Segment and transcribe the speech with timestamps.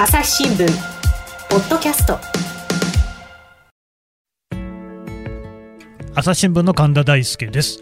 [0.00, 0.64] 朝日新聞
[1.50, 2.20] ポッドキャスト。
[6.14, 7.80] 朝日新聞の神田大輔です、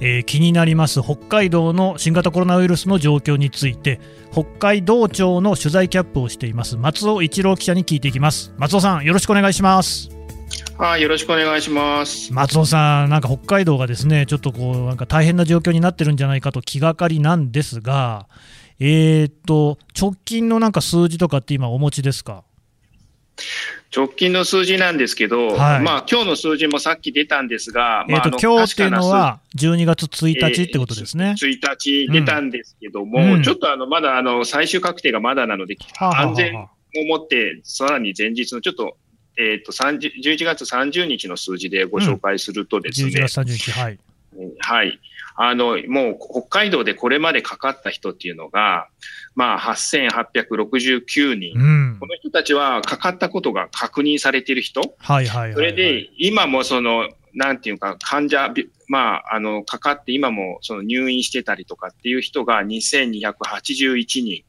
[0.00, 1.02] えー、気になります。
[1.02, 4.00] 北海道の新型コロナウイルスの状況について
[4.32, 6.78] 北海道庁の取材キャップをしています。
[6.78, 8.54] 松尾一郎記者に聞いていきます。
[8.56, 10.08] 松尾さんよろしくお願いします。
[10.78, 12.32] はい、よろしくお願いします。
[12.32, 18.26] 松尾さん、なんか北海道がですね、ちょっとこう、なんか大変な状況になってるんじゃないかと気がかりなんですが、
[18.80, 22.44] えー、っと、直近のなんか数字とかって今お持ちですか？
[23.94, 31.36] 直近の数字なんですけど、はい、まあ今日の数字もさっき出たんですが、えーと、今日っていうのは12月1日ってことですね。
[31.40, 36.68] えー、1日出たんですけども、うん、ちょっとあのまだあの最終確定がまだなので、安全を
[37.06, 38.96] もって、さらに前日のちょっと
[39.38, 43.08] えっ、ー、と、11月30日の数字でご紹介するとですね。
[43.08, 43.98] うん、11月30日、はい。
[44.58, 45.00] はい。
[45.40, 48.88] あの、もう北海道でこれまでかかった人っていうのが、
[49.36, 51.62] まあ、8869人、う
[51.94, 58.52] ん、この人たちはかかったことが確認されている人、はいはいはい、はい、それで、今もその、なんていうか、患者、
[58.88, 64.42] まあ、あの、かかって今もその入院してたりとかっていう人が2281人。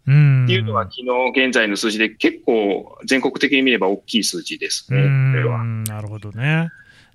[0.45, 0.95] っていうのは昨
[1.35, 5.63] 日現在の数字で結構全国的に見れば大きい数字ですね、これは。
[5.63, 6.69] なるほどね。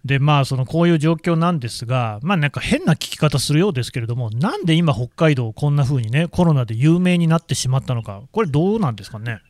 [0.05, 9.41] でまあ、そのこういう状況なんですが、まあ、なんか変な聞き方するようですけれども、なんで今、北海道、こんな風にね、コロナで有名になってしまったのか、これ、どうなんですかね？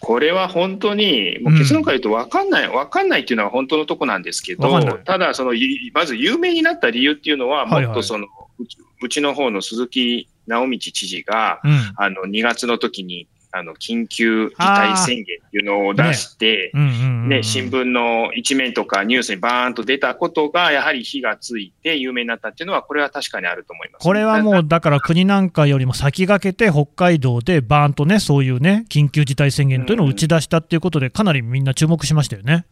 [0.00, 5.52] これは本当に、もう結論から言うと分かんない、分かんないっていうのは本当のとこなんですけど、ただ、その、
[5.92, 8.68] まず有名になった理由っていうのは、もっとその、はいはい、
[9.02, 32.66] うちの方の鈴木直道知事が、うん、あの、2月の時に、あの、緊急事態宣言っていうのを出して、ね、新聞の一面とかニュースにバーンと出たことが、やはり火がついて有名になったっていうのは、これは確かにあると思います、これはもう、だから国なんかよりも先駆けて、北海道でバーンとね、そういうね、緊急事態宣言というのを打ち出したっていうことで、かなりみんな注目しましたよね。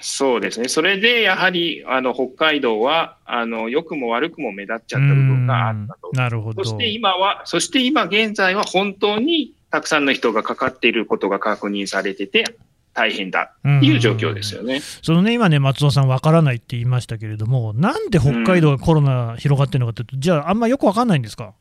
[0.00, 0.68] そうですね。
[0.68, 6.10] それで、やはり、あの、北海道は、あの、良くも悪くも目立っちゃった部分があったと。
[6.12, 6.62] なるほど。
[6.62, 12.44] そして今は、そして今現在は本当にたくさんの人がかかっていることが確認されてて、
[12.92, 13.56] 大変だ。
[13.58, 14.80] っていう状況ですよね。
[15.02, 21.54] そのね、今ね、松尾さん、わからないって言いましたけれども、なんで北海道がコロナ広がってるのかって、じゃあ、あんまよくわかんないんですか？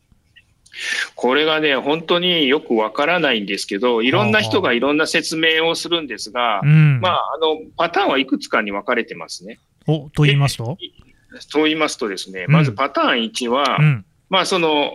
[1.15, 9.57] これがね、本当によくわからないんですけど、いろんな人がいろんな説明をするんですが、まあ、あの、パターンはいくつかに分かれてますね。
[9.87, 10.77] お、と言いますと？
[11.51, 14.91] と言いますとですね、まずパターン1は、うん、まあ、その、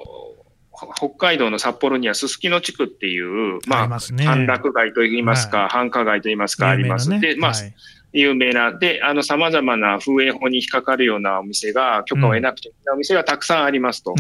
[0.97, 7.11] 北海道の札幌にはすすきの地区っていう、まあ、歓楽街といいますか、はい、繁華街といいますか、あります。
[7.11, 7.75] ね、で、まあ、はい。
[8.13, 14.15] 有名な、で、あの、様々な風営法に引っかかるようなお店が、許可を得なくちゃいけないお店がたくさんありますと。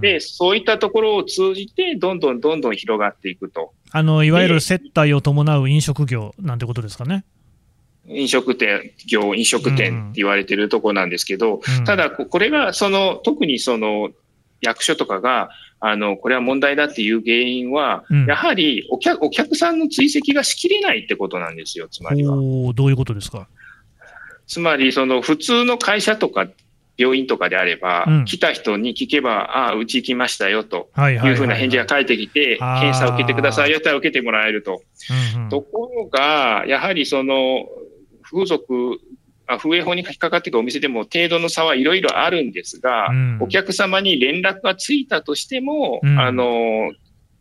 [0.00, 3.72] で、そういったところを通じて、どんどんどんどん広がっていくと。
[3.90, 7.24] あの、いわゆる接待を伴う飲食業なんてことですかね。
[8.06, 14.10] 飲食店業、飲食店って言われてるところなんですけど、うん、ただ、これが、その、特にその、
[14.64, 22.36] 役所とかが、あの、これは問題だっていう原因は、うん、やはりお客お客さんの追跡がしきれないってことなんですよ、つまりは。
[22.74, 23.46] どういうことですか？
[24.46, 26.48] つまり、その普通の会社とか
[26.96, 34.82] 病院とかであれば、うん、来た人に聞けば、ああ、うち行きましたよというふうな返事が返ってきて、検査を受けてくださいよったら受けてもらえると。
[35.36, 37.66] うんうん、ところが、やはりその、
[38.22, 39.00] 風俗
[39.46, 46.92] 風営法に引っかかっていくお店でも程度の差はいろいろあるんですが、うん、お客様に連絡がついたとしても、うん、あの、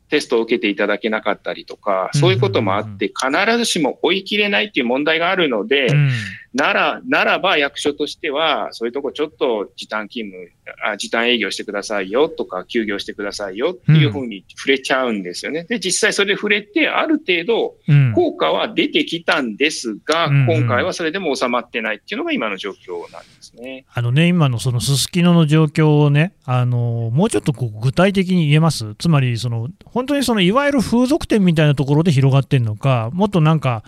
[0.10, 6.12] テストを受けていただけなかったりとか、そういうこともあって、必ずしも追い切れないっていう問題があるので、うん、
[6.54, 10.52] なら、ならば役所としては、そういうとこちょっと時短勤務、
[10.86, 15.64] あ時短営業してくださいよとか、休業してくださいよっていうふうに触れちゃうんですよね。
[15.64, 17.76] で、実際それで触れて、ある程度、
[18.14, 23.86] 効果は出てきたんですが、うん、今回はそれでも収まってないっていうのが今の状況なんですね。
[23.92, 28.94] あのね、今のそのすすきのの状況をね、あの、もうちょっとこう具体的に言えます？
[28.96, 33.84] つまり、その、本当にその、いわゆる風俗店みたいなところで広がってるのか、もっとなんか、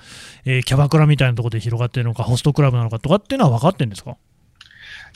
[0.46, 4.18] えー、キャバクラみたいなところで広がってるのか、ホストクラブなのかとかっていうのは分かってるんですか？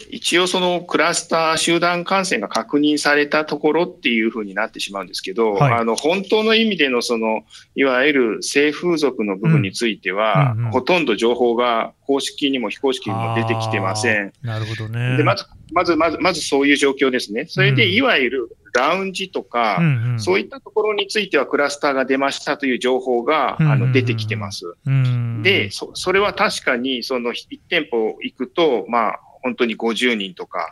[0.10, 7.44] 一応そのクラスター集団感染が確認されたところっていうふうになってしまうんですけど、はい、あの本当の意味でのその
[7.76, 14.34] いわゆる性風俗の部分については、うんうんうん、ほとんど情報が公式にも非公式にも出てきてません。
[14.42, 15.18] なるほどね。
[15.18, 17.46] でまずまずまずまずそういう状況ですね。
[17.48, 24.76] それでいわゆるラウンジとか、うんうん、そういったところについてはクラスターが出ましたという情報が、あの出てきてます。
[25.42, 30.72] でそ、それは確かに、その1店舗行くと、まあ、本当に50人とか、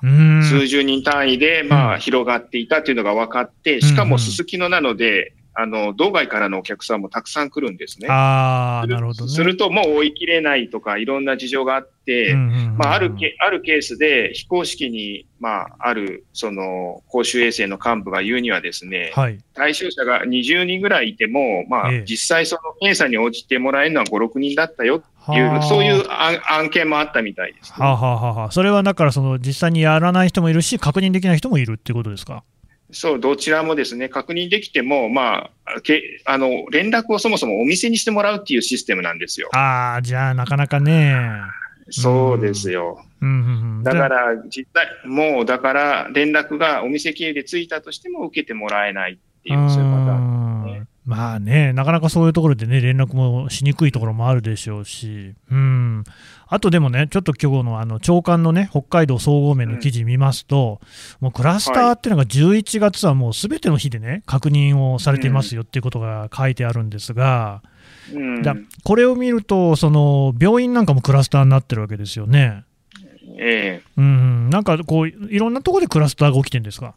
[0.49, 8.07] 数十人単位で、まあ、広がっていたというのが分かって、しかもすすきのなので、あの、道外からのお客さんもたくさん来るんですね。
[8.11, 9.31] ああ、なるほどね。
[9.31, 12.35] すると、もう追い切れないとか、いろんな事情があって、
[12.77, 26.03] まあ、あるケ、あるケースで、非公式に、まあ、ある、その、公衆衛生の幹部が言うにはですね、はい、対象者が20人ぐらいいても、まあ、ええ、実際その検査に応じてもらえるのは5、6人だったよっていう、そういう
[26.51, 32.43] 案件もあったみたいです、ね、はあ、はあはあ、それはだから、その、実際にやらない人もいるし、確認できない人もいるっていうことですか
[32.99, 39.49] そう、どちらもですね、確認できても、まあ、けあの連絡をそもそもお店にしてもらうっていうシステムなんですよ。
[39.53, 41.15] ああ、じゃあ、なかなかね。
[41.91, 43.05] そうですよ。
[43.21, 50.86] うんだから、実際、もう、だから、連絡がお店経由でついたとしても受けてもらえないっていう、そういうパターン、ね。
[51.07, 56.03] まあね、なかなかそういうところでね、連絡もしにくいところもあるでしょうし、うん、
[56.47, 60.81] あとでもね、ちょっと今日のあの長官のね、北海道総合面の記事見ますと、
[61.21, 67.63] うん、もうクラスターっていうのが11月はもうすべての日でね、確認をされていますよっていうことが書いてあるんですが、
[68.13, 72.65] うん、だこれを見ると、その病院なんかもクラスターになってるわけですよね。
[73.37, 73.83] ええ。
[73.95, 76.95] うん、なんかこう、いろんなところでクラスターが起きてるんですか？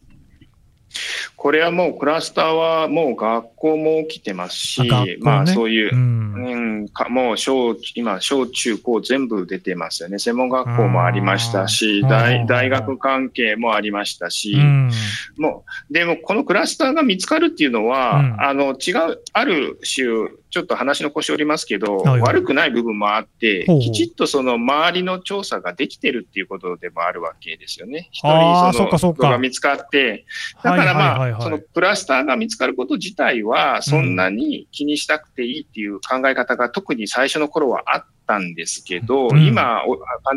[1.41, 6.50] これはもうクラスターはもう学校も起きてますし、ね、まあそういう、うん、うん、
[6.93, 10.19] かもう小、今、小中高全部出てますよね。
[10.19, 14.91] 専門学校もありましたし、大大学関係もありましたし、うん、
[15.39, 22.07] もう、でもこのクラスターが見つかるっていうのは、うん、あの、違う、ある種、ちょっと話の腰折りますけど、はい。
[22.13, 28.09] はい、悪くない部分もあって、きちっとその周りの調査ができてるっていうことでもあるわけですよね。
[28.11, 30.25] 一人その人が見つかって、
[30.63, 39.82] だからまあ、そのクラスターが見つかること自体は、そんなに気にしたくていいっていう考え方が特に最初の頃はあったんですけど、うん、今、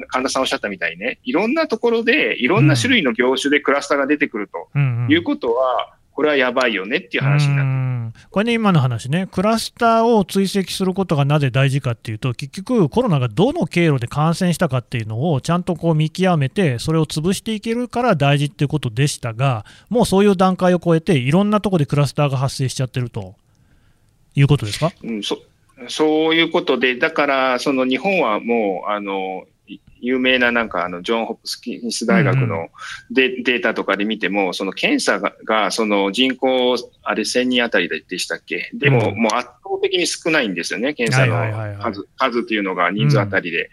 [0.10, 4.78] 神田さんおっしゃったみたいにね、いろんなところで、いろんな種類の業種でクラスターが出てくると
[5.10, 8.28] いうことは、これはやばいよねっていう話になって。
[8.30, 23.36] これね、今の話ね、クラスターを追跡することがなぜ大事かっていうと、結局、コロナがどの経路で感染したかっていうのをちゃんとこう見極めて、それを潰していけるから大事っていうことでしたが、もうそういう段階を超えて、いろんなところでクラスターが発生しちゃってると
[24.36, 25.38] いうことですか、うん、そ
[25.90, 29.46] そういうことで、だから、その日本はもう、あの
[30.04, 32.68] 有名ななんかあのジョン・ホプキンス大学の
[33.10, 38.70] デ,、データとかで見ても、その検査がその人口、あれ1000人あたりでしたっけ？
[38.74, 43.70] でも、もう圧倒的に少ないんですよね、検査の数数っていうのが人数あたりで。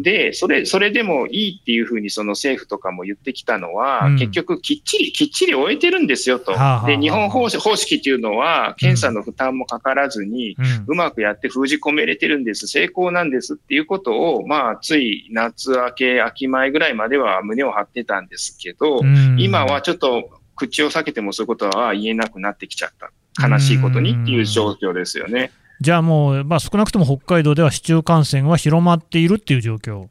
[0.00, 6.54] で、それ、それでもいいっていうふうにその政府とかも言ってきたのは、結局きっちり、きっちり終えてるんですよと。
[6.86, 10.56] で、日本方式っていうのは、検査の負担もかからずに、
[10.86, 19.00] うまくやって封じ込めれてるんです、成功なんですっていうことを、まあ、つい夏夏明け、秋前ぐらいまでは胸を張ってたんですけど、
[19.38, 23.10] 今はちょっと口を避けてもそういうことは言えなくなってきちゃった。
[23.48, 25.52] 悲しいことにっていう状況ですよね。
[25.80, 30.08] じゃあもう、まあ、少なくとも北海道では市中感染は広まっているっていう状況。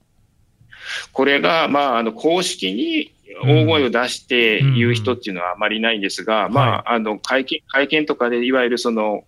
[1.12, 3.12] これが、まあ、あの公式に
[3.44, 9.24] 大声を出して言う人っていうのはあまりないんですが、まあ、あの会見会見とかでいわゆるその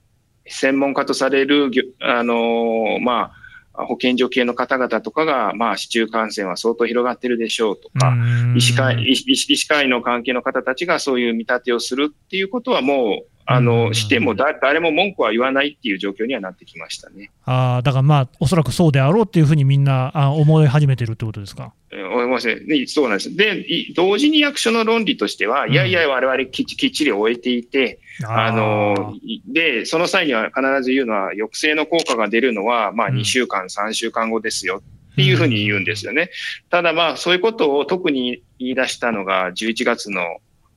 [0.46, 3.47] 専門家とされる、あのまあ、
[3.86, 8.16] 保健所系の方々とかが、まあ、市中感染は相当広がってるでしょうとか、
[8.56, 17.32] 医師会医師会の関係の方たちがそういう見立てをするっていうことはもう、あの、してもだ誰も文句は言わないっていう状況にはなってきましたね。
[17.46, 21.74] あだからまあ、おそらくそうであろうっていうふうにみんなあ思い始めてるってことですか？
[21.94, 22.86] 思いますね。
[22.88, 23.36] そうなんです。
[23.36, 29.16] で、同時に役所の論理としては、うん、いやいや、我々きっちり終えていて、あの、
[29.48, 34.82] で、その際には必ず言うのは、抑制の効果が出るのは、まあ、2週間、うん、3週間後ですよ。
[35.14, 36.30] っていうふうに言うんですよね。
[36.70, 40.22] ただまあ、そういうことを特に言い出したのが11月の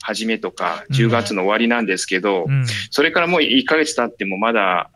[0.02, 4.90] 初めとか10月の終わりなんですけど、うん、それからもう1ヶ月経ってもまだ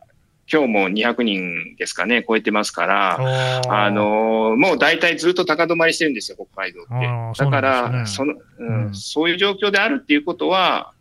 [0.51, 7.43] 今日も200人ですかね、超えてますから、あのもう大体ずっと高止まりしてるんですよ、北海道って。
[7.43, 10.91] だから、そ、ね、の、うん、そういう状況であるっていうことは、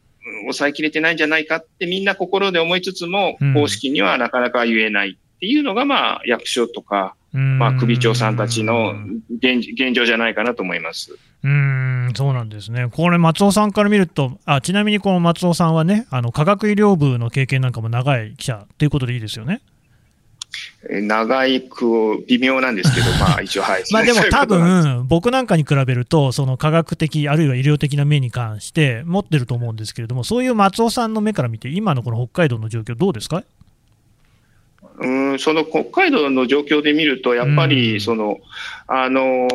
[0.44, 8.92] 抑えきれてないんじゃないかってみんな心で思いつつも、公式にはなかなか言えないっていうのが、まあ、役所とか、まあ、首長さんたちの
[9.38, 11.16] 現現状じゃないかなと思います。
[11.42, 19.60] うんそうなんですね、これ、松尾さんから見ると、あちなみにこの松尾さんはね、あの科学医療部の経験なんかも長い記者ということでいいですよね。
[20.88, 23.84] 長い句微妙なんですけど、 まあ一応、はい。
[23.90, 33.42] まあでも多分、僕なんかに比べると、その科学的、あるいは医療的な目に関して持ってると思うんですけれども、そういう松尾さんの目から見て、今のこの北海道の状況、どうですか？
[34.98, 38.38] うんその北海道の状況で見ると、やっぱりその、
[38.88, 39.48] うん、あの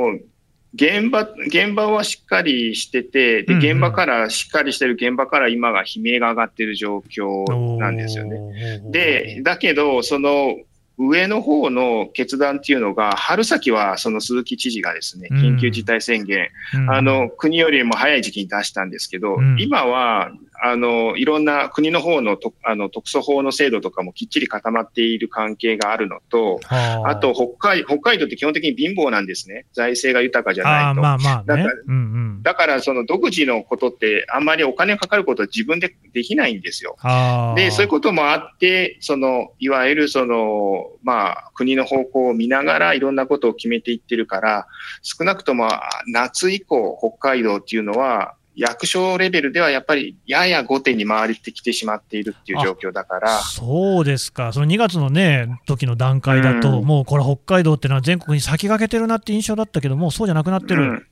[0.75, 8.81] 現場、現場はしっかりしてて、で、現場からしっかりしてる現場から今が悲鳴が上がってる状況なんですよね。
[8.91, 10.57] で、だけど、その、
[10.99, 29.65] 上の方の決断っていうのが、春先はその鈴木知事がですね、緊急事態宣言、うん、あの、国よりも早い時期に出したんですけど、うん、今はあの、いろんな国の方のとあの特措法の制度とかもきっちり固まっている関係があるのと、あと北海、北海道って基本的に貧乏なんですね。
[29.73, 31.01] 財政が豊かじゃないと。
[31.01, 31.95] まあまあね、だから、うんう
[32.39, 36.95] ん、だからその独自のことってあんまりお金かかることは自分でできないんですよ。
[37.55, 44.67] で、そういうこともあって、その、いわゆるその、まあ、国の方向を見ながらいろんなことを決めていってるから、
[45.01, 45.69] 少なくとも
[46.07, 60.83] 夏以降、北海道っていうのは、役所レベルではやっぱりやや後手に回ってきてしまっているっていう状況だからそうですか、その2月のね、時の段階だと、うん、もうこれ、北海道っていうのは全国に先駆けてるなって印象だったけど、もうそうじゃなくなってる。
[60.83, 61.05] うん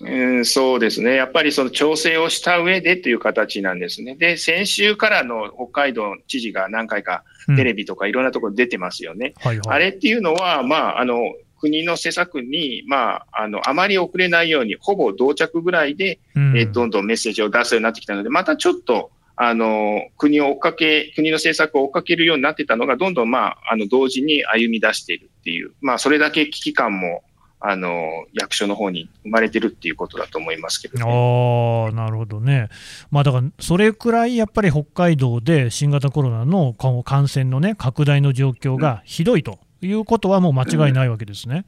[0.00, 1.14] うん、そうですね。
[1.14, 4.16] やっぱりその調整をした上でという形なんですね。
[4.16, 7.24] で、先週からの北海道知事が何回か
[7.56, 9.34] テレビとかいろんなところ出てますよね。
[9.44, 11.18] うんはいはい、あれっていうのは、まあ、あの、
[11.62, 27.22] 国の施策に、まあ、あの、あまり遅れないように、ほぼ同着ぐらいで、うん、えどんどんメッセージを出すようになってきたので、またちょっと、あの、国を追っかけ、国の政策を追っかけるようになってたのが、どんどん、まあ、あの、同時に歩み出しているっていう、まあ、それだけ危機感も、
[27.60, 32.70] あの、役所の方に生まれてるっていうことだと思いますけど、ね、ああ、なるほどね。
[33.12, 39.60] まあ、だから、それくらいやっぱり北海道で新型コロナの感染のね、拡大の状況がひどいと。
[39.86, 41.64] いうことはもう間違いないわけですね。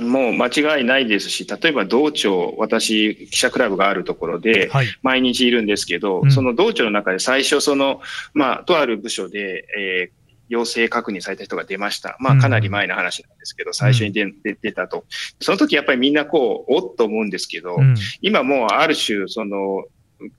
[0.00, 0.48] もう間
[0.78, 4.70] 違いないですし、例えば道庁、私、記者クラブがあるところで、
[5.02, 8.00] 毎日いるんですけど、はい、その道庁の中で最初、その、
[8.34, 12.16] まあ、とある部署で、えー、陽性確認された人が出ました。
[12.20, 15.04] まあ、かなり前の話なんですけど、うん、最初に出出たと。
[15.40, 19.84] その時やっぱりみんなこう、おっと思うんですけど、うん、今もうある種、その、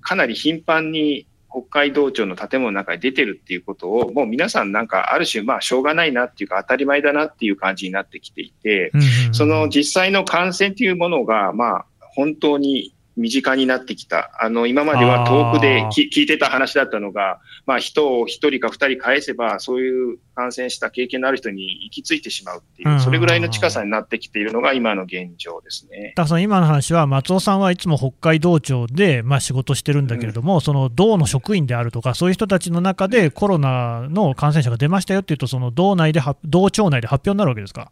[0.01, 8.91] かなり頻繁に北海道庁の建物の中に出てるっていうことを、もう皆さんなんかある種、まあしょうがないなっていうか当たり前だなっていう感じになってきていて、
[9.31, 14.31] その実際の感染っていうものが、まあ本当に身近になってきた。
[14.41, 26.13] あの、今までは遠くで聞いてた話だったのが、まあ人を一人か二人返せば、そういう感染した経験のある人に行き着いてしまうっていう、それぐらいの近さになってきているのが今の現状ですね。
[26.15, 37.91] だから今の話は、松尾さんはいつも北海道庁で、まあ、仕事してるんだけれども、うん、その道の職員であるとか、そういう人たちの中でコロナの感染者が出ましたよっていうと、その道内で、道庁内で発表になるわけですか？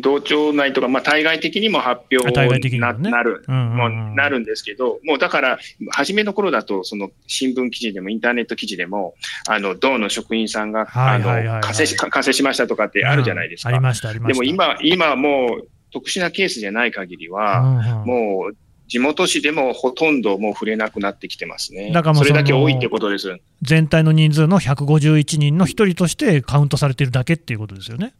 [0.00, 5.58] 同庁内とか、まあ、対外的にも発表にな,、ね、なる、もうなるんですけど、もうだから、
[5.90, 9.14] 初めの頃だと、その新聞記事でもインターネット記事でも、
[9.48, 11.96] あの、道の職員さんが、あの、感染し、
[12.34, 13.70] しましたとかってあるじゃないですか。
[13.70, 14.34] ありました、ありました。
[14.34, 17.62] でも今、今もう特殊なケースじゃない限りは、
[18.06, 18.56] もう、
[18.88, 21.92] 地元紙でもほとんどもう触れなくなってきてますね。
[21.92, 23.38] だからそれだけ多いってことです。
[23.62, 28.12] 全体の人数の151人の一人としてカウントされてるだけっていうことですよね。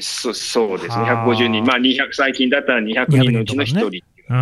[0.00, 3.90] そそうですね、150人、まあ、200最近だったら200人のうちの1人。
[3.90, 4.02] ね。
[4.30, 4.36] うん、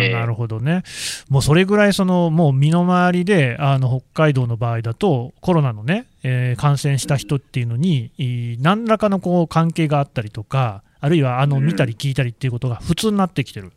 [0.00, 0.84] えー、なるほどね、
[1.28, 8.12] もうそれぐらいその、もう身の回りで、あの北海道の場合だと、コロナのね、えー、感染した人っていうのに、
[8.60, 13.72] 何らかのこう関係があったりとか、あるいはあの見たり聞いたりっていうことが普通になってきてる。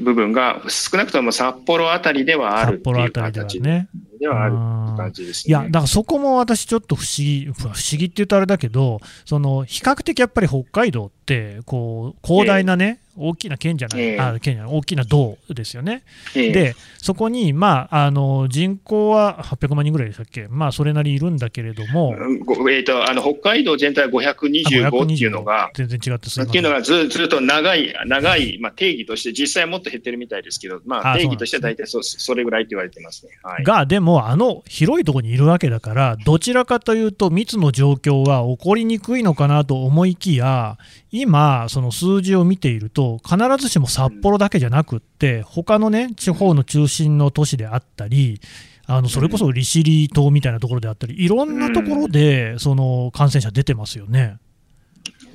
[0.00, 3.60] 部分が少なくとも札幌あたりではあるっていう形。
[3.60, 3.88] でね。
[4.22, 4.54] ではある
[4.96, 5.50] 感じですね。
[5.50, 16.02] いや、だからそこも私ちょっと不思議、不思議って言うとあれだけど、その比較的やっぱり北海道って、こう、広大なね、大きな県じゃない、えー、あ県じゃない大きな道ですよね、
[16.34, 33.32] えー、でそこに、まあ、あの人口は800万人ぐらいでしたっけ、まあ、それなりいるんだけれども、えーと、あの北海道全体は525っていうのが、全然違ってすっていうのがずずっと長い、長い、まあ、定義として、実際はもっと減ってるみたいですけど、まあ、定義としては大体そそれぐらいって言われてますね。
[33.42, 40.78] はい、が、でも、あの広いところにいるわけだから、どちらかというと、密の状況は起こりにくいのかなと思いきや、
[41.10, 48.40] 今、その数字を見ていると、必ずしも札幌だけじゃなくって、他のね、地方の中心の都市であったり、
[48.86, 54.38] あのそれこそ利尻島みたいなところであったり、いろんなところでその感染者出てますよね。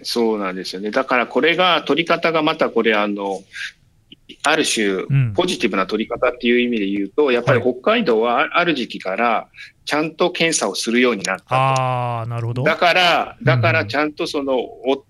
[0.04, 0.92] そうなんですよね。
[0.92, 3.42] だからこれが、取り方がまたこれ、あの、
[4.44, 5.04] ある種、
[5.34, 9.48] ポジティブな取り方っていう意味で言うと、やっぱり北海道はある時期から、
[9.86, 12.64] ちゃんと検査をするようになったああ、なるほど。
[12.64, 14.60] だから、だからちゃんとその、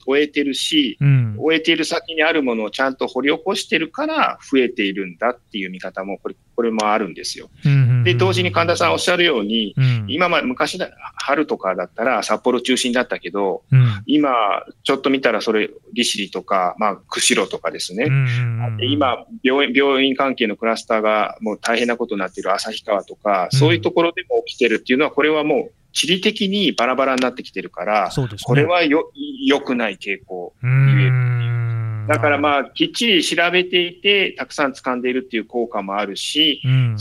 [0.05, 7.49] 終えてるし、うん、終えている先にあるものをちゃんと掘り起こしてるから増えているんだっていう見方も、これ、これもあるんですよ。
[8.07, 14.31] で、同時に神田さんおっしゃるように、うん、今まで昔だ、春とかだったら札幌中心だったけど、うん、今、
[14.83, 18.07] ちょっと見たらそれ、利尻とか、まあ、釧路とかですね。
[18.81, 29.11] 今病院、病院関係のクラスターがもう大変なことになっている旭川とか、そういうところでも起きてるっていうのは、これはもう地理的にバラバラになってきてるから、ね、これはよ、
[29.45, 30.53] 良くない傾向。
[30.61, 31.36] 言える
[32.07, 36.97] だからまあ、きっちり調べていて、たくさん掴んでいるっていう効果もあるし、うん、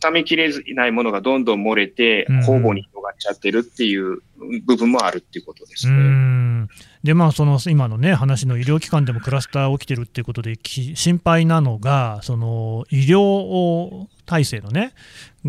[0.00, 4.18] 掴みきれないものがどんどん漏れて、交互に広がっちゃってるっていう
[4.66, 6.66] 部分もあるっていうことですね。
[7.02, 14.92] でまあ、その今の、ね、話の医療機関でもクラスター起きてるっていうことで、心配なのが、その医療体制のね、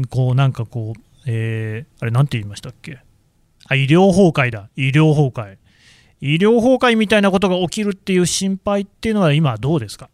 [0.10, 3.00] こうなんかこう、えー、あれ、なんて言いましたっけ？
[3.68, 5.58] あ、医療崩壊だ、医療崩壊。
[6.22, 10.10] 医療崩壊みたいなことが起きるっていう心配っていうのは、今、どうですか？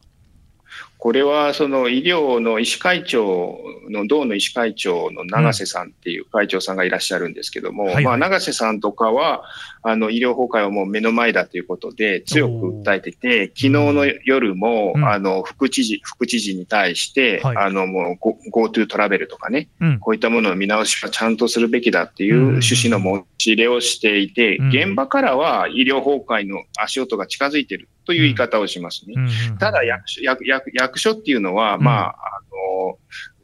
[1.05, 3.59] これはその医療の医師会長
[3.91, 9.43] の、道の医師会長の永瀬さんっていう会長さんがいらっしゃるんですけども、うんはいはい、まあ、永瀬さんとかは、
[9.83, 29.15] あの医療崩壊はもう目の前だということで強く訴えてて、昨日の夜も、うん、あの副知事、副知事に対して、はい、あのもう GoTo トラベルとかね、うん、こういったものの見直しはちゃんとするべきだっていう趣旨の申し入れをしていて、現場からは医療崩壊の足音が近づいてるという言い方をしますね。
[29.59, 32.41] ただ役所役役、役所っていうのは、まあ、あ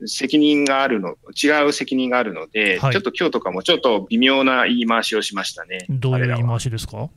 [0.01, 5.85] の、責任があるの、違う責任があるので、はい、ちょっと今日とかもちょっと微妙な言い回しをしましたね。
[5.89, 7.09] どういう言い回しですか？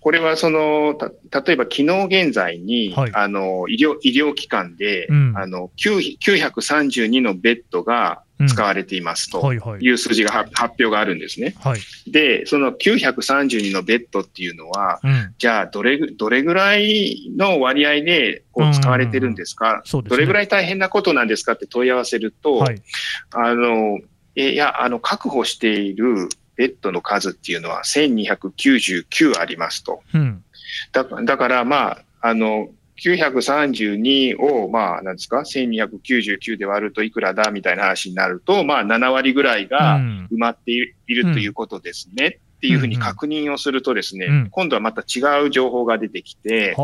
[0.00, 9.52] これはその、た、例えば昨日現在に、はい、あの、医療、医療機関で、うん、あの、932のベッドが使われていますと。
[9.52, 11.54] いう数字が、発表があるんですね。
[11.60, 22.82] はい、で、その932のベッドっていうのは、うん、じゃあ、どれ、どれぐらいの割合でこう使われてるんですか、うんね、どれぐらい大変なことなんですかって問い合わせると、はい、
[23.32, 23.98] あの、
[24.34, 30.02] いや、あの、確保しているベッドの数っていうのは1299ありますと。
[30.12, 30.44] うん、
[30.92, 32.68] だだから、まあ、あの、
[33.04, 40.80] 932を、まあ、なんですか、1299で割るといくらだみたいな話になると、まあ、7割ぐらいが埋まってい
[41.14, 42.38] る,、ということですね。
[42.56, 44.32] っていうふうに確認をするとですね、うん。
[44.32, 46.74] うん、今度はまた違う情報が出てきて、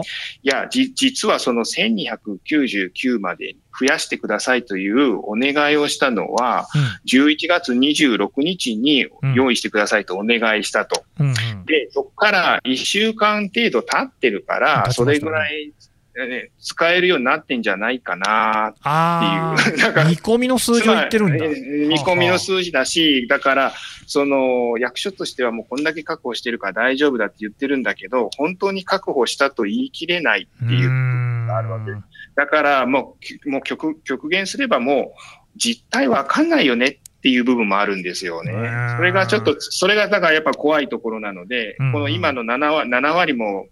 [0.43, 11.03] いや、じ、実はその1299まで増やしてくださいというお願いをしたのは、うん、11月26日に用意してくださいとお願いしたと。
[11.19, 15.73] うんうん、で、そこから1週間程度経ってるから、それぐらい
[16.17, 19.79] ね、使えるようになってんじゃないかなっていう。
[19.79, 21.47] なんか見込みの数字を言ってるんだ。
[21.47, 23.73] 見込みの数字だし、だから、
[24.07, 31.93] その、役所としてはもうこんだけ確保してるから大丈夫だって言ってるんだけど、本当に確保したと言い切れないっていうことがあるわけ。
[32.35, 35.21] だからもう、もう極、極限すればもう、
[35.57, 38.53] 実態わかんないよねっていう部分もあるんですよね。
[38.97, 43.67] それがちょっと、それがだからやっぱ怖いところなので、この今の7割 ,7 割も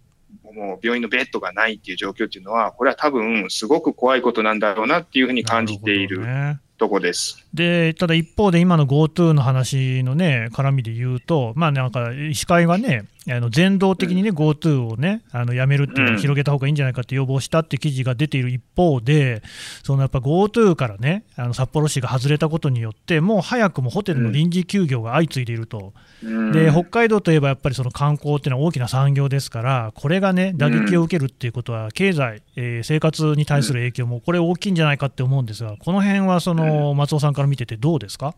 [0.53, 6.25] もう病院のベッドがないっていう状況っていうのは、これは多分すごく怖いことなんだろうなっていうふうに感じている
[6.77, 7.45] とこです。
[7.53, 19.43] でただ一方で、今の GoTo の話のね、絡みで言うと、まあなんか医師会はね、あの全道的にね、GoTo をね、あのやめるっていうのを広げた方がいいんじゃないかって要望したって記事が出ている一方で、
[19.83, 25.93] そのやっぱ GoTo からね、あの札幌市が外れたことによって、もう早くもホテルの臨時休業が相次いでいると、
[26.53, 38.33] で北海道といえばやっぱりその観光っていうのは大きな産業ですから、これがね、打撃を受けるっていうことは、経済、えー、生活に対する影響も、これ、大きいんじゃないかって思うんですが、この辺はその松尾さんから見てて、どうですか？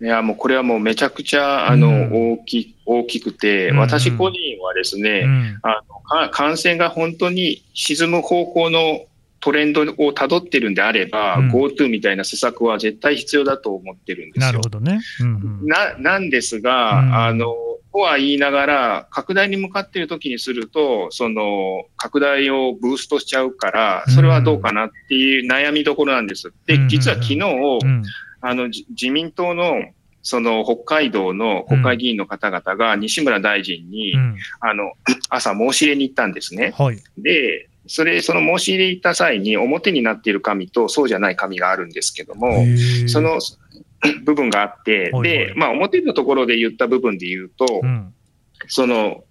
[0.00, 5.82] いや、もうこれはもうめちゃくちゃ、あの、うん、大き、大きくて、私個人はですね、うん、あ
[6.20, 9.06] の、感染が本当に沈む方向の
[9.40, 14.46] トレンドをたどってるんであれば、うん、GoTo みたいな施策は絶対必要だと思ってるんですよ。
[14.46, 15.00] なるほどね。
[15.20, 17.54] うんうん、な、なんですが、うん、あの、
[17.92, 26.52] とは言いながら、拡大に向かっている時にすると、その、拡大をブーストしちゃうから、それはどうかなっていう悩みどころなんです。
[26.66, 27.38] で、実は昨日、
[28.40, 29.82] あの、自民党の、
[30.22, 34.92] その北海道の国会議員の方々が西村大臣に、うん、あの、
[35.30, 36.74] 朝申し入れに行ったんですね。
[36.76, 42.64] はい、で、それ、その申し入れ行った際に表になっている紙とそうじゃない紙があるんですけども、
[43.06, 43.40] その
[44.24, 48.12] 部分があって、で、まあ表のところで言った部分で言うと、うん、
[48.66, 49.24] その、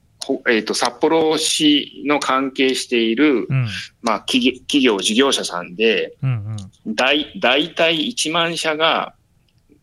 [0.48, 3.68] えっ、ー、と、札幌市の関係している、うん、
[4.02, 9.14] まあ企、企業、事業者さんで、うんうん、だい、大体1万社が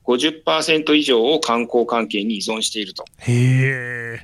[0.04, 3.04] 50%以上を観光関係に依存していると。
[3.18, 4.20] へー。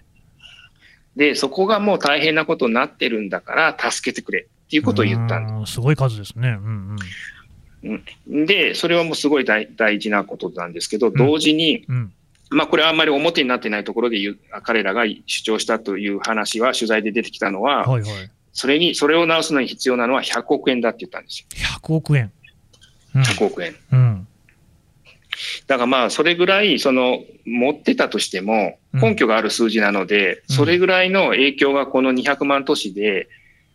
[1.17, 6.51] で、そこがもう大変なことになってるんだから、助けてくれっていうことを言ったんすごい数ですね。
[6.51, 6.97] うん
[8.27, 12.13] うん、で、それはもうすごい大大事なことなんですけど、同時に、うん、
[12.51, 18.11] まあこれはあんまり表になってないところで言う、彼らが主張したという話は取材で出てきたのは、はいはい、
[18.53, 21.47] それに、それを直すのに必要なのは100億円だって言ったんですよ。
[21.83, 22.33] 100億円。
[23.15, 23.77] うん、100億円。
[23.93, 24.27] うん。
[25.67, 33.29] だからまあ、それぐらい、その、持ってたとしても、根拠がある数字なので、それぐらいの影響がこの200万都市で、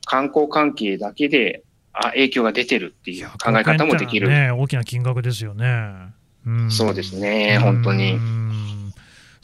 [0.05, 4.27] 観光関係だけで、あ、影響が出てるっていう考え方もできる。
[4.27, 5.93] ね、大きな金額ですよね。
[6.45, 8.19] うん、そうですね、本当に。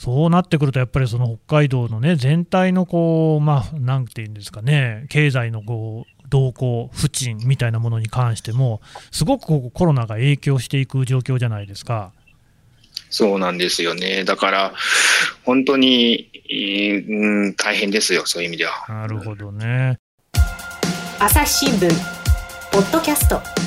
[0.04, 12.14] そうなってくると、やっぱりその北海道のね、全体のこう、まあ、なんていうんですかね、経済のこう動向、不沈みたいなものに関しても、すごくこうコロナが影響していく状況じゃないですか。
[13.12, 14.24] そうなんですよね。
[14.24, 14.74] だから、
[15.46, 18.72] 本当に、うん、大変ですよ、そういう意味では。
[18.90, 20.00] なるほどね。
[21.20, 21.88] 朝日新聞、
[22.72, 23.61] ポッドキャスト。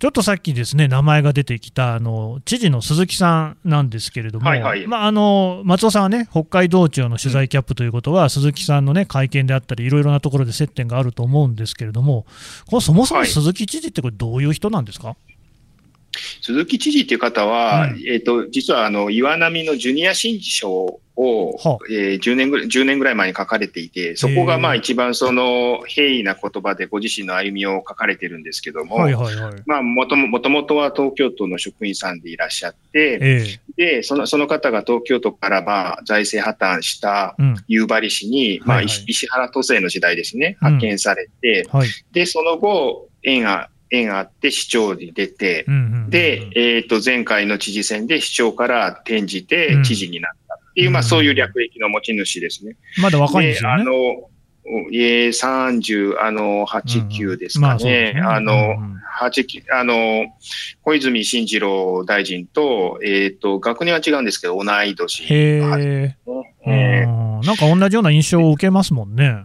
[0.00, 12.24] ちょっとさっきですね、名前が出てきたあの知事の鈴木さんなんですけれども、はいはい、まあ、あの松尾さんはね、北海道庁の取材キャップということは、うん、鈴木さんの、ね、会見であったり、いろいろなところで接点があると思うんですけれども、
[12.66, 15.29] このそもそも鈴木知事って、これ、どういう人なんですか、はい
[16.42, 37.36] 鈴木知事っていう方は、うん、えっ、ー、と、実はあの、岩波のジュニア新人賞を、えー、10年ぐらい、10年ぐらい前に書かれていて、そこがまあ一番その平易な言葉でご自身の歩みを書かれてるんですけども、もともともとは東京都の職員さんでいらっしゃって、えー、で、その、その方が東京都からまあ財政破綻した
[37.68, 45.66] 夕張市に、うん、まあ石原都政の時代ですね、派遣されて、うんはい、で、その後、縁が縁あって市長に出て、
[46.08, 52.76] で、えっ、ー、と、前回の知事選で市長から転じて知事になったっていう、うん、まあそういう略歴の持ち主ですね。
[53.02, 53.82] まだ若いんですよね。
[53.82, 53.92] あの、
[54.92, 58.20] え30、あの、8、9ですかね。
[58.24, 58.76] ああの、
[59.20, 60.26] 8、9、あの、
[60.82, 65.24] 小泉進次郎大臣と、えっ、ー、と、学年は違うんですけど、同い年。
[65.24, 66.16] へ
[66.66, 69.44] えー、なんか同じような印象を受けますもんね。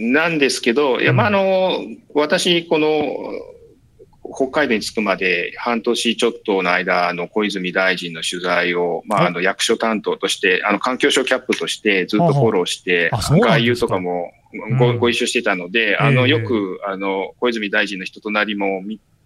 [0.00, 1.78] なんですけど、いや、まあ、あの、
[2.14, 2.88] 私、この、
[4.32, 14.30] 北海道に着くまで半年ちょっとの間の小泉大臣の取材を、まあ、あの役所担当として、あの環境省キャップとしてずっとフォローして、外遊とかも
[14.78, 18.82] ご,、ご一緒してたので、あのよくあの小泉大臣の人となりも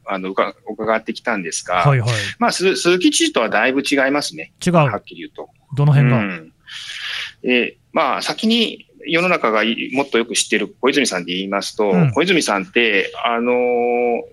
[0.06, 4.52] あの伺ってきたんですが、はいはい、まあ、鈴木知事とはだいぶ違いますね。
[4.64, 4.74] 違う。
[4.74, 5.50] はっきり言うと。
[5.76, 6.52] どの辺が、うん、
[7.42, 9.62] えー、まあ、先に世の中が
[9.92, 13.52] もっとよく知ってる小泉さんで言いますと、うん、小泉さんって、あの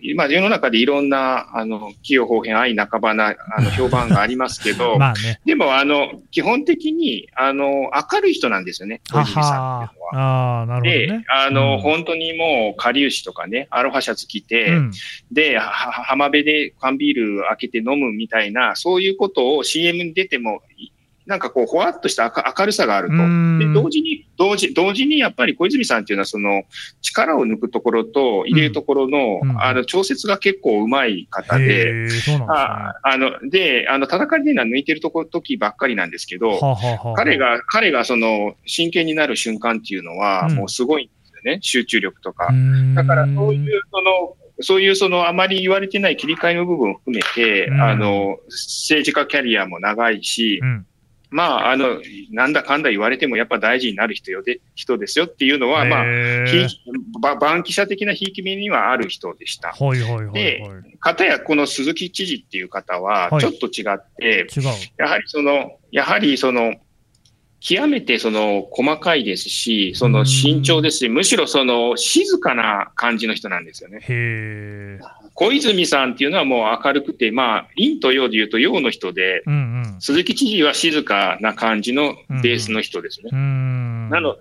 [0.01, 10.61] 今世の中でいろんな、あの、器用方変愛半ばな、あの、 評判がありますけど、まあね、でも、あの、基本的に、あの、明るい人なんですよね、小泉さんっていうのは。
[10.61, 14.91] あなるほど、ね、で、あの、うん、本当にもう、かりゆしとかね、アロハシャツ着て、うん、
[15.31, 20.61] で、浜辺で缶ビール開けて飲むみたいな、そういうことを CM に出ても
[21.25, 23.15] なんかこう、ほわっとした明るさがあると。
[23.15, 26.63] で、同時に、同時、同時にやっぱり小泉さんっていうのは、その、
[27.01, 32.09] 力を抜くところと入れるところの、うん、あの、調節が結構うまい方で、でね、
[32.49, 42.51] ああの、で、あの、戦いでのは抜いてるところ、時ばっかりなんですけど、ははは彼が、彼がその、真剣になる瞬間っていうのは、もうすごいんですよね、うん、集中力とか。
[42.95, 50.85] だから、そういう、その、そういうそのあまり言われてない切り替えの部分を含めて、うん、あの、政治家キャリアも長いし、うん
[51.31, 56.01] まあ、あの、なんだかんだ言われてもやっぱ大事になる人よで、人ですよっていうのは、ま
[57.31, 59.69] あ、番記者的なひいき目にはある人でした。
[59.69, 60.61] はいはいはい、はい、で、
[60.99, 66.75] かたやこの鈴木知事っていう方は、ちょっと違って、はい、やはりその、やはりその、
[67.61, 73.99] 極めてその細かいですし、その慎重ですし、むしろその静かな感じの人なんですよね。
[74.01, 74.99] へ
[75.35, 83.29] 小泉さんっていうのはもう明るくて、まあ、陰と陽で言うと陽の人で、うんうん、鈴木知事は静かな感じのベースの人ですね。
[83.31, 84.35] うんうん、なの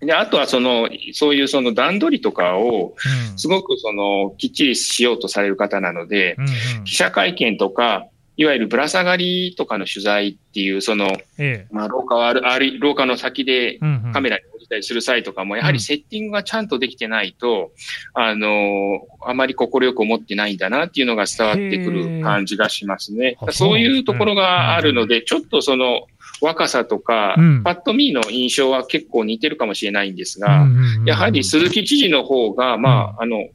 [0.00, 2.94] で、あとはその、そういうその段取りとかを、
[3.36, 6.44] すごくその、きっちりしようとされる方なので、うん
[6.78, 11.06] うん、記者会見とか、いわゆるぶら下がりとかの取材っていう、その、
[11.38, 13.78] ええ、まあ、廊下はある、ある、廊下の先で
[14.12, 17.70] カメラに応じたりする際とかも、やはりセッティングがちゃんとできてないと、
[18.16, 23.36] うん、あの、あまり心よく思ってないんだなっていうのが伝わってくる感じがしますね。
[23.50, 26.06] そういうところがあるので、ちょっとその、
[26.40, 30.66] 若さとか、うん、パッと見の印象は結構似てるかもしれないんですが、
[31.06, 33.48] やはり鈴木知事の方が、まあ、あの、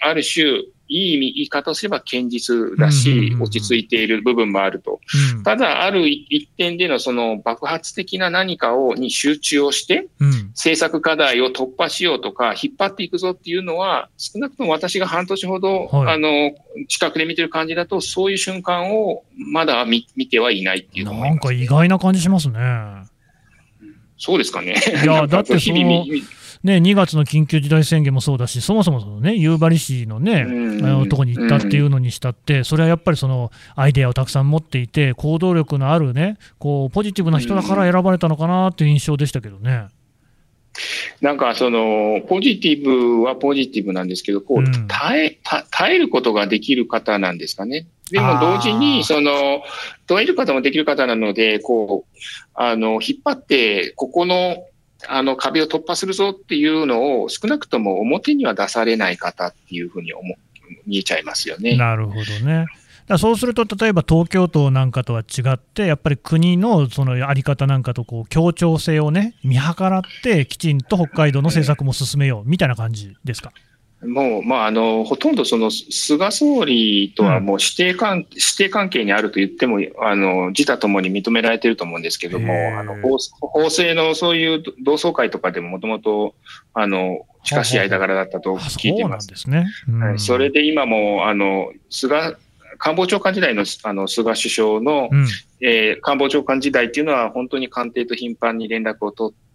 [0.00, 5.00] ある種、いい言い方をすれば堅実だし、落ち着いている部分もあると。
[5.36, 16.52] うん、ただ、ある一点でのその爆発的な何かをに集中をして、うん、政策課題を突破しようとか、引っ張っていくぞっていうのは、少なくとも私が半年ほど、はい、あの、
[16.88, 22.58] 近くで見てる感じだと、そういう瞬間をまだ見見てはいないっていうなんか意外な感じしますね。
[24.18, 24.76] そうですかね。
[25.02, 26.04] いや、 だってその、
[26.66, 39.86] ね、2月の緊急事態宣言もそうだし、そもそもその、ね、夕張市のね、のとこに行ったっていうのにしたって、それはやっぱりそのアイデアをたくさん持っていて、行動力のあるね、こうポジティブな人だから選ばれたのかなっていう印象でしたけどね。
[41.20, 45.38] なんかそのポジティブはポジティブなんですけど、こう耐え
[45.70, 47.86] 耐えることができる方なんですかね。
[48.10, 49.62] でも同時に、その、
[50.06, 52.18] 耐える方もできる方なので、こう、
[52.54, 54.64] あの、引っ張って、ここの
[55.08, 60.36] あの壁を突破するぞっていうのを少なくとも表には出されない方っていうふうに思
[60.86, 61.76] 見えちゃいますよね。
[61.76, 62.66] なるほどね。
[63.06, 73.52] だそうすると、例えば東京都なんかとは違って、やっぱり国のそのあり方なんかとこう協調性をね、見計らって、きちんと北海道の政策も進めようみたいな感じですか？
[74.06, 86.34] もう、まあ、あの、ほとんどその、菅総理とはもう指定関、うん、指定関係にあると言っても、あの、自他ともに認められていると思うんですけども、あの法、法制のそういう同窓会とかでももともと、
[86.74, 89.28] あの、近しい間柄だったと聞いています。
[89.34, 90.08] そうなん。
[90.10, 90.18] はい。
[90.18, 92.36] それで今も、あの、菅、
[92.78, 95.26] 官房長官時代のあの菅首相の、うん、
[95.60, 99.45] えー、官房長官時代っていうのは、本当に官邸と頻繁に連絡を取って、、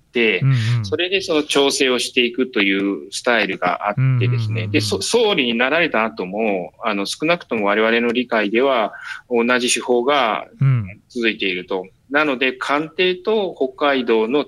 [0.84, 8.93] それでその調整をしていくというスタイルがあってですね、で、総理になられた後も、あの、少なくとも我々の理解では、
[9.30, 10.45] 同じ手法が
[11.10, 11.82] 続いていると。
[11.82, 14.45] うん、なので、官邸と北海道の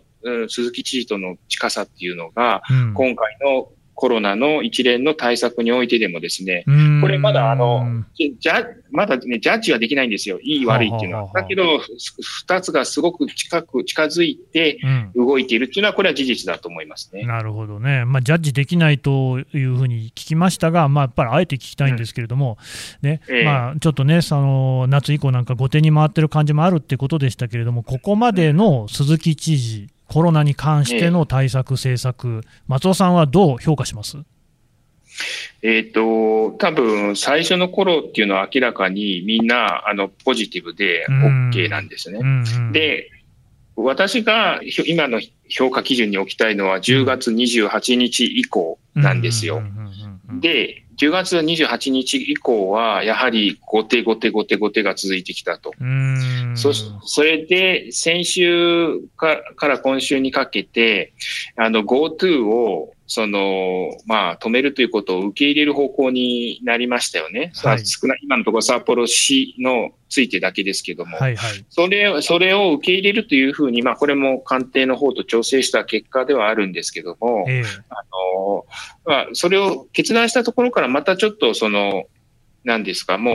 [0.48, 2.62] 鈴木知事との近さっていうのが、
[2.94, 3.70] 今回の
[4.04, 6.66] コロナの一連の対策においてでもですね、
[7.00, 8.04] これまだあの、
[8.38, 10.42] じゃ、まだね、ジャッジはできないんですよ。
[10.42, 11.32] いい悪いっていうのは。
[11.34, 11.80] だけど、
[12.20, 14.78] 二つがすごく近く、近づいて
[15.16, 17.24] 動いているっていうのは、これは事実だと思いますね。
[17.24, 18.04] なるほどね。
[18.04, 22.58] まあ、ジャッジできないというふうに聞きましたが、まあ、やっぱりあえて聞きたいんですけれども、
[23.02, 34.18] うん、ね、えー、まあ、ちょっとね、その、夏以降なんか後手に回ってる感じもあるってことでしたけれども、ここまでの鈴木知事、コロナに関しての対策、政策、松尾さんはどう評価します？
[35.64, 42.20] えっ、と、多分最初の頃っていうのは明らかにみんなあのポジティブで OK なんですね。
[42.74, 43.10] で、
[43.76, 49.64] 私が今の評価基準に置きたいのは10月28日以降なんですよ。
[50.42, 55.74] で、10月28日以降は、やはり後手後手後手後手が続いてきたと。
[56.56, 61.14] そそれで、先週から今週にかけて、
[61.56, 67.52] あの、GoTo を、その、まあ、止めるということを受け入れる方向になりましたよね。
[67.64, 78.04] はい、少ない、今のところ札幌市のついてだけですけども、はいはい、それ、それを受け入れるというふうに、まあ、これも官邸の方と調整した結果ではあるんですけども、えー、あ
[78.36, 78.66] の、
[79.06, 82.06] まあ、それを決断したところからまたちょっとその、
[82.64, 83.34] なんですか、も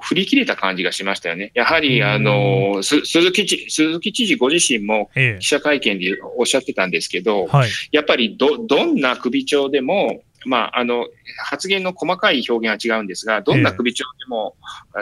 [0.00, 1.50] う振り切れた感じがしましたよね。
[1.54, 11.06] やはり、あの、鈴木知鈴木知事ご自身も記者会見でおっしゃってたんですけど、はい、やっぱりど、どんな首長でも、まあ、あの、
[11.44, 14.56] 発言の細かい表現は違うんですが、どんな首長でも、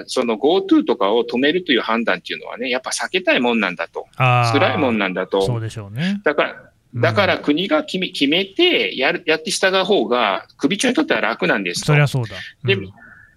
[0.06, 4.06] その GoTo とかを止めるという判断っていうのはね、やっぱ避けたいもんなんだと。
[4.16, 5.42] 辛いもんなんだと。
[5.42, 6.20] そうでしょうね。
[6.24, 12.36] だから、だから国が決め決めてやる、やって従う方が、首長にとっては楽なんですそりゃそうだ。
[12.62, 12.88] うん、で、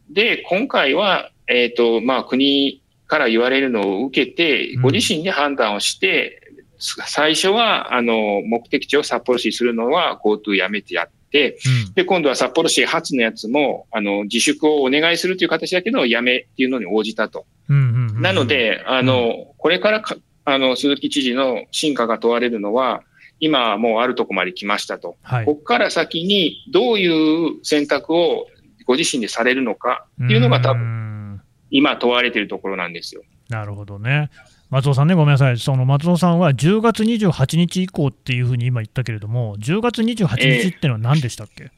[0.09, 17.45] で、今回は、えっ、ー、と、まあ、国から言われるのを受けて、ご自身で判断をして、うん、最初は、あの、目的地を札幌市にするのは GoTo やめてやって、うん、で、今度は札幌市初のやつも、あの、自粛をお願いするという形だけど、やめっていうのに応じたと。
[17.67, 20.03] なので、あの、これから
[20.49, 23.03] あの、鈴木知事の進化が問われるのは、
[23.41, 25.17] 今はもうあるとこまで来ましたと。
[25.21, 28.47] はい、ここから先にどういう選択を
[28.87, 33.21] ご自身でされるのかっていうのが多分、今問われているところなんですよ。
[33.49, 34.31] なるほどね。
[34.69, 40.27] 松尾さんね、ごめんなさい、その松尾さんは10月28日以降っていうふうに今言ったけれども、10月28
[40.61, 41.69] 日っていうのは何でしたっけ、えー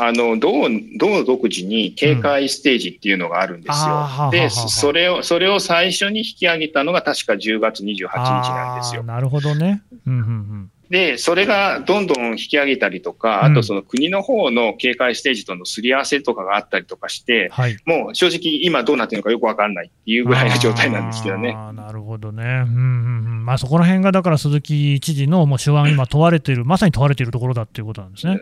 [0.00, 0.52] あの、道、
[0.96, 4.08] 道独自に警戒ステージっていうのがあるんですよ。
[4.26, 9.02] うん、で、それを、それを最初に引き上げたのが確か10月28日なんですよ。
[9.02, 9.82] なるほどね。
[10.06, 21.52] うんうんうんで、それがどんどん引き上げたりとか、あとその国の方の警戒ステージとのすり合わせとかがあったりとかして、はい、もう正直今どうなってるのかよくわかんないっていうぐらいの状態なんですけどね。
[21.74, 22.42] なるほどね。
[22.42, 23.44] うんうんうん。
[23.44, 28.38] まあそこら辺がだから鈴木知事のもう手腕今問われている、まさに問われているところだっていうことなんですね。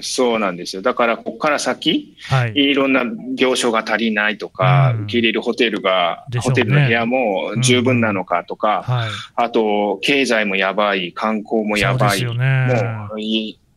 [0.00, 0.82] そうなんですよ。
[0.82, 3.04] だからここから先、はい、いろんな
[3.36, 12.20] 病床が足りないとか、うん、受け入れるホテルが、ね、ホテルの部屋も十分なのかとか、うんはい、あと経済もやばい、観光もやばい、やばい。
[12.22, 12.28] ね、
[13.08, 13.20] もう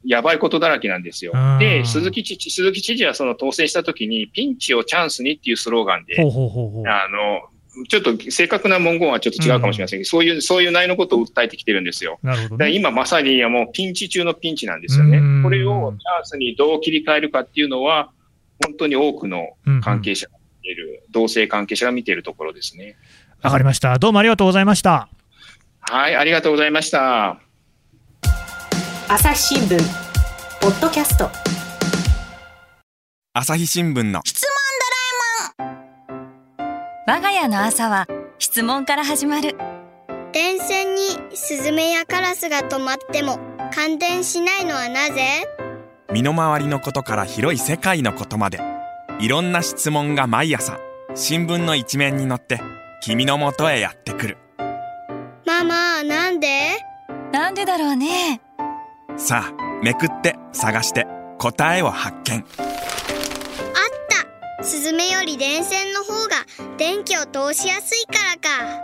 [0.07, 1.33] やばいことだらけなんですよ。
[1.59, 7.41] で、鈴木知事、鈴木知事はその当選した時に、ピンチをチャンスにっていうスローガンで、ほうほうほうほうあの、
[7.89, 12.19] ちょっと正確な文言はちょっと違うかもしれませんけど、うん、そういう、そういう内のことを訴えてきてるんですよ。
[12.23, 15.43] なるほど、ね、今まさにもうピンチ中のピンチなんですよね。
[15.43, 18.09] これをチャンスにどう切り替えるかっていうのは、
[18.63, 19.49] 本当に多くの
[19.83, 22.95] 関係者が見ている、うんうん、同性関係者が見ているところですね。
[23.43, 23.99] わかりました。
[23.99, 25.09] どうもありがとうございました。
[25.81, 27.46] はい、ありがとうございました。
[29.09, 29.77] 朝日新聞。
[30.59, 31.29] ポッドキャスト。
[33.31, 34.19] 朝日新聞の。
[34.25, 34.49] 質問
[35.57, 35.75] ドラえ
[36.59, 37.17] もん。
[37.17, 38.05] 我が家の朝は
[38.37, 39.55] 質問から始まる。
[40.33, 43.39] 電線にスズメやカラスが止まっても
[43.73, 45.47] 感電しないのはなぜ？
[46.11, 48.59] 身の回りのことから広い世界のことまで。
[49.21, 50.77] いろんな質問が毎朝
[51.15, 52.59] 新聞の一面に載って
[53.01, 54.37] 君のもとへやってくる。
[55.45, 56.71] ママなんで？
[57.31, 58.41] なんでだろうね
[59.17, 61.07] さあめくって探して
[61.39, 62.35] 答えを発見。
[62.35, 62.45] あっ
[64.59, 64.63] た。
[64.63, 66.35] スズメより電線の方が
[66.77, 68.81] 電気を通しやすいからか。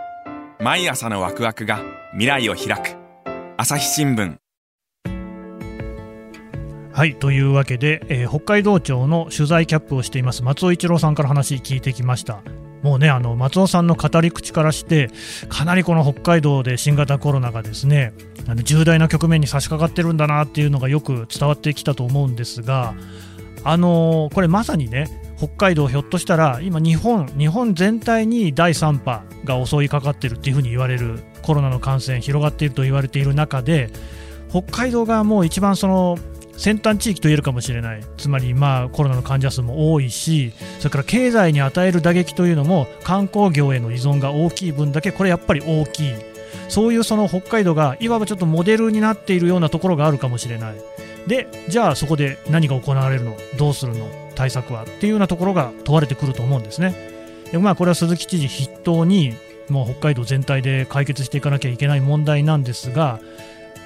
[0.58, 1.80] 毎朝のワクワクが
[2.12, 2.96] 未来を開く。
[3.56, 4.36] 朝日新聞。
[6.92, 12.40] はいというわけで、えー、北海道庁の取材キャップをしています松尾一郎さんから話聞いてきました
[12.84, 15.10] もうねあの松尾さんの語り口からして
[15.48, 18.12] かなりこの北海道で新型コロナがですね
[18.46, 22.94] あの重大な局面に差し掛かってるんだなっていうのがよく伝わってきたと思うんですが
[23.64, 33.88] あのこれまさにね北海道ひょっとしたら今日本日本全体に第3波が襲いかかってるっていうふうに言われるコロナの感染広がっていると言われている中で
[34.50, 36.18] 北海道がもう一番その
[36.56, 38.02] 先端地域と言えるかもしれない。
[38.16, 46.12] つまりまあコロナの患者数も多いしそれから経済に与える打撃というのも観光業への依存が大きい分だけこれやっぱり大きい。
[46.68, 50.74] そういうその北海道がいわばちょっとモデルになっているようなところがあるかもしれない。
[51.26, 53.36] でじゃあそこで何が行われるの？
[53.58, 54.08] どうするの？
[54.34, 56.94] 対策はっていうようなところが問われてくると思うんですね。
[57.50, 59.34] でまあこれは鈴木知事筆頭に
[59.68, 63.20] もう北海道全体で解決していかなきゃいけない問題なんですが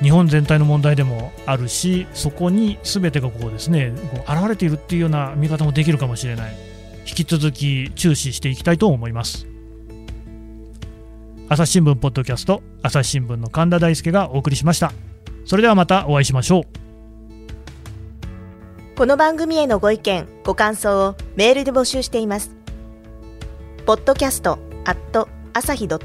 [0.02, 6.54] 日本全体の問題でもあるしそこに全てがこうですねこう現れているっていうような見方もできるかもしれない。
[7.08, 9.46] 引き続き注視していきたいと思います。
[11.48, 14.92] 朝日新聞ポッドキャスト朝日新聞の神田大輔がお送りしました。
[15.46, 16.62] それではまたお会いしましょう。
[18.94, 22.54] この番組へのご意見ご感想をメールで募集しています。
[23.86, 26.04] ポッドキャストアット朝日ドッ